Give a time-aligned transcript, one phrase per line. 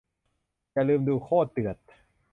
[0.71, 1.77] อย่าลืมดู โคตรเดือด